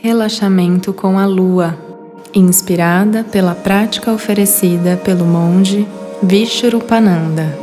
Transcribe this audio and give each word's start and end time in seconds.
Relaxamento 0.00 0.92
com 0.92 1.18
a 1.18 1.26
Lua, 1.26 1.76
inspirada 2.34 3.24
pela 3.24 3.54
prática 3.54 4.12
oferecida 4.12 4.96
pelo 4.96 5.24
monge 5.24 5.86
Vishrupananda. 6.22 7.56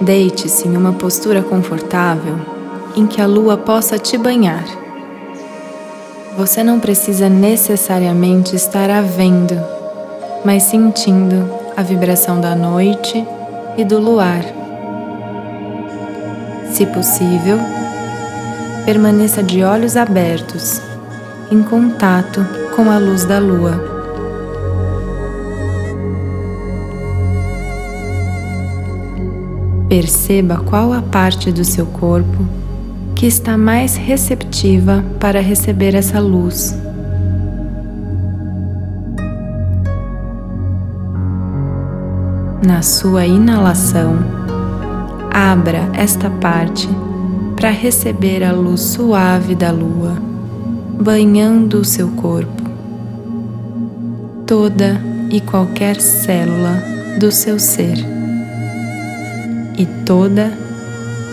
Deite-se 0.00 0.66
em 0.66 0.76
uma 0.76 0.92
postura 0.92 1.42
confortável 1.42 2.38
em 2.96 3.06
que 3.06 3.20
a 3.20 3.26
lua 3.26 3.56
possa 3.56 3.98
te 3.98 4.16
banhar. 4.16 4.64
Você 6.36 6.62
não 6.62 6.80
precisa 6.80 7.28
necessariamente 7.28 8.54
estar 8.56 8.90
a 8.90 9.00
vendo, 9.00 9.60
mas 10.44 10.62
sentindo 10.64 11.48
a 11.76 11.82
vibração 11.82 12.40
da 12.40 12.54
noite 12.54 13.24
e 13.76 13.84
do 13.84 13.98
luar. 13.98 14.44
Se 16.72 16.86
possível, 16.86 17.58
permaneça 18.84 19.42
de 19.42 19.62
olhos 19.62 19.96
abertos, 19.96 20.80
em 21.50 21.62
contato 21.62 22.44
com 22.76 22.90
a 22.90 22.98
luz 22.98 23.24
da 23.24 23.38
lua. 23.38 23.98
Perceba 29.88 30.58
qual 30.58 30.92
a 30.92 31.00
parte 31.00 31.50
do 31.50 31.64
seu 31.64 31.86
corpo 31.86 32.46
que 33.14 33.26
está 33.26 33.56
mais 33.56 33.96
receptiva 33.96 35.02
para 35.18 35.40
receber 35.40 35.94
essa 35.94 36.20
luz. 36.20 36.76
Na 42.64 42.82
sua 42.82 43.24
inalação, 43.24 44.18
abra 45.32 45.88
esta 45.94 46.28
parte 46.28 46.88
para 47.56 47.70
receber 47.70 48.44
a 48.44 48.52
luz 48.52 48.82
suave 48.82 49.54
da 49.54 49.72
lua, 49.72 50.16
banhando 51.00 51.78
o 51.80 51.84
seu 51.84 52.08
corpo, 52.08 52.62
toda 54.46 55.00
e 55.30 55.40
qualquer 55.40 56.00
célula 56.00 56.82
do 57.20 57.30
seu 57.30 57.58
ser 57.58 57.98
e 59.78 59.86
toda 60.04 60.52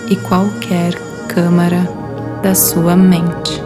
e 0.09 0.15
qualquer 0.17 0.93
câmara 1.27 1.89
da 2.43 2.53
sua 2.53 2.95
mente. 2.95 3.63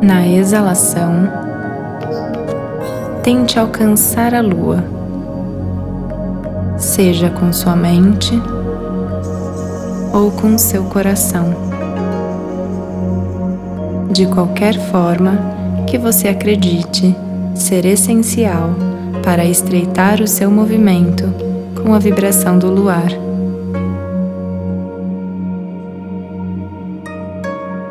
Na 0.00 0.26
exalação, 0.28 1.47
tente 3.28 3.58
alcançar 3.58 4.32
a 4.32 4.40
lua, 4.40 4.82
seja 6.78 7.28
com 7.28 7.52
sua 7.52 7.76
mente 7.76 8.32
ou 10.14 10.30
com 10.30 10.56
seu 10.56 10.84
coração 10.84 11.54
de 14.10 14.24
qualquer 14.28 14.78
forma 14.90 15.38
que 15.86 15.98
você 15.98 16.28
acredite 16.28 17.14
ser 17.54 17.84
essencial 17.84 18.70
para 19.22 19.44
estreitar 19.44 20.22
o 20.22 20.26
seu 20.26 20.50
movimento 20.50 21.24
com 21.82 21.92
a 21.92 21.98
vibração 21.98 22.58
do 22.58 22.70
luar. 22.70 23.10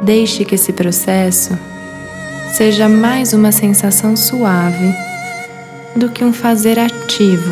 Deixe 0.02 0.44
que 0.44 0.56
esse 0.56 0.74
processo 0.74 1.56
seja 2.54 2.90
mais 2.90 3.34
uma 3.34 3.52
sensação 3.52 4.16
suave 4.16 5.06
do 5.98 6.10
que 6.10 6.24
um 6.24 6.32
fazer 6.32 6.78
ativo. 6.80 7.52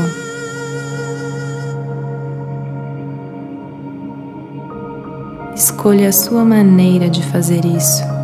Escolha 5.55 6.09
a 6.09 6.13
sua 6.13 6.45
maneira 6.45 7.09
de 7.09 7.23
fazer 7.23 7.65
isso 7.65 8.15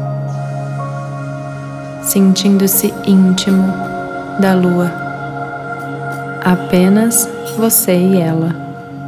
sentindo-se 2.11 2.93
íntimo 3.05 3.63
da 4.37 4.53
lua. 4.53 4.91
Apenas 6.43 7.25
você 7.57 7.95
e 7.95 8.19
ela, 8.19 8.53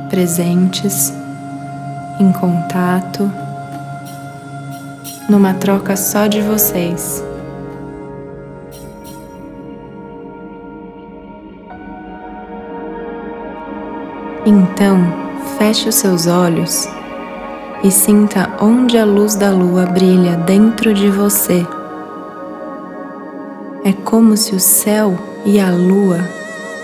presentes, 0.09 1.13
em 2.17 2.31
contato, 2.31 3.29
numa 5.27 5.53
troca 5.55 5.97
só 5.97 6.27
de 6.27 6.39
vocês. 6.39 7.21
Então, 14.45 14.99
feche 15.57 15.87
os 15.87 15.95
seus 15.95 16.27
olhos 16.27 16.85
e 17.81 17.89
sinta 17.89 18.49
onde 18.59 18.97
a 18.97 19.05
luz 19.05 19.35
da 19.35 19.49
lua 19.49 19.85
brilha 19.85 20.35
dentro 20.35 20.93
de 20.93 21.09
você. 21.09 21.65
É 23.85 23.93
como 23.93 24.35
se 24.35 24.53
o 24.53 24.59
céu 24.59 25.17
e 25.45 25.61
a 25.61 25.69
lua 25.69 26.19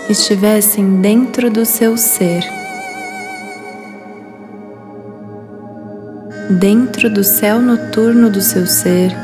estivessem 0.08 1.02
dentro 1.02 1.50
do 1.50 1.66
seu 1.66 1.98
ser. 1.98 2.42
Dentro 6.48 7.10
do 7.10 7.22
céu 7.22 7.60
noturno 7.60 8.30
do 8.30 8.40
seu 8.40 8.66
ser, 8.66 9.14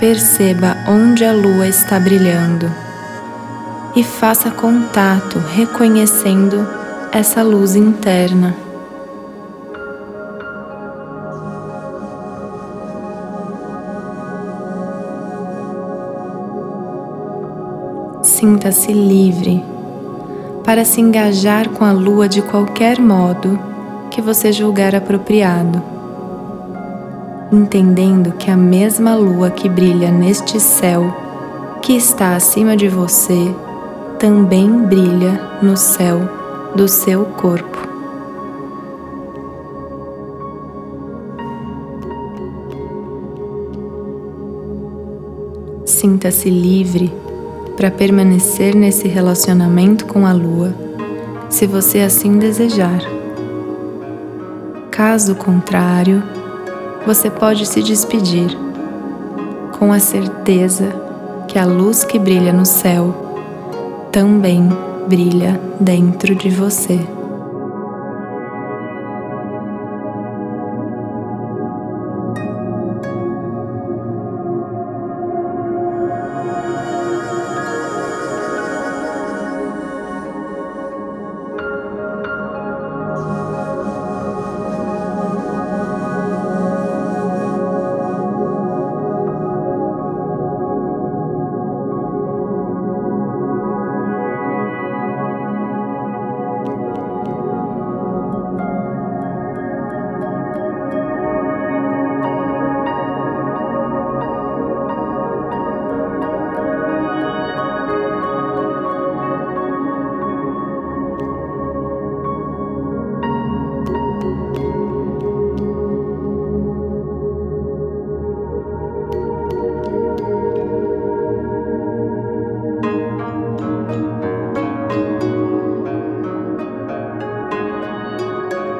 perceba 0.00 0.78
onde 0.88 1.26
a 1.26 1.32
lua 1.32 1.68
está 1.68 2.00
brilhando 2.00 2.70
e 3.94 4.02
faça 4.02 4.50
contato 4.50 5.38
reconhecendo 5.54 6.85
essa 7.16 7.42
luz 7.42 7.74
interna. 7.74 8.54
sinta-se 18.22 18.92
livre 18.92 19.64
para 20.62 20.84
se 20.84 21.00
engajar 21.00 21.70
com 21.70 21.86
a 21.86 21.92
lua 21.92 22.28
de 22.28 22.42
qualquer 22.42 23.00
modo 23.00 23.58
que 24.10 24.20
você 24.20 24.52
julgar 24.52 24.94
apropriado, 24.94 25.82
entendendo 27.50 28.32
que 28.32 28.50
a 28.50 28.56
mesma 28.56 29.14
lua 29.14 29.48
que 29.48 29.70
brilha 29.70 30.10
neste 30.10 30.60
céu 30.60 31.16
que 31.80 31.94
está 31.94 32.36
acima 32.36 32.76
de 32.76 32.88
você 32.88 33.54
também 34.18 34.70
brilha 34.82 35.40
no 35.62 35.78
céu 35.78 36.45
do 36.76 36.86
seu 36.86 37.24
corpo. 37.24 37.88
Sinta-se 45.86 46.50
livre 46.50 47.10
para 47.76 47.90
permanecer 47.90 48.74
nesse 48.74 49.08
relacionamento 49.08 50.04
com 50.04 50.26
a 50.26 50.32
lua, 50.34 50.74
se 51.48 51.66
você 51.66 52.00
assim 52.00 52.38
desejar. 52.38 53.00
Caso 54.90 55.34
contrário, 55.34 56.22
você 57.06 57.30
pode 57.30 57.64
se 57.64 57.82
despedir 57.82 58.50
com 59.78 59.92
a 59.92 59.98
certeza 59.98 60.88
que 61.48 61.58
a 61.58 61.64
luz 61.64 62.04
que 62.04 62.18
brilha 62.18 62.52
no 62.52 62.66
céu 62.66 63.14
também 64.12 64.68
brilha 65.06 65.60
dentro 65.80 66.34
de 66.34 66.50
você. 66.50 67.15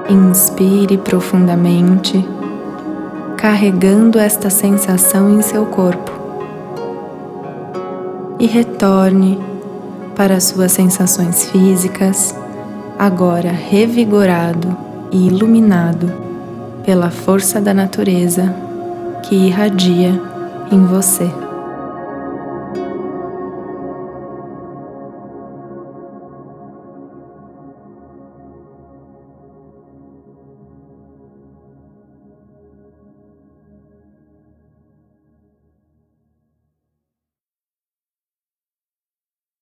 Inspire 0.09 0.99
profundamente, 0.99 2.25
carregando 3.37 4.21
esta 4.21 4.49
sensação 4.49 5.31
em 5.31 5.43
seu 5.43 5.67
corpo. 5.67 6.13
E 8.39 8.47
retorne 8.47 9.39
para 10.15 10.39
suas 10.41 10.71
sensações 10.73 11.51
físicas, 11.51 12.35
agora 12.97 13.51
revigorado 13.51 14.77
e 15.11 15.27
iluminado 15.27 16.13
pela 16.85 17.11
força 17.11 17.61
da 17.61 17.75
natureza 17.75 18.55
que 19.25 19.35
irradia 19.35 20.23
em 20.71 20.85
você. 20.87 21.46